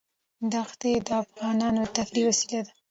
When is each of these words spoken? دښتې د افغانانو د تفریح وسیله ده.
دښتې 0.51 0.91
د 1.07 1.09
افغانانو 1.23 1.81
د 1.87 1.91
تفریح 1.95 2.25
وسیله 2.29 2.59
ده. 2.65 2.71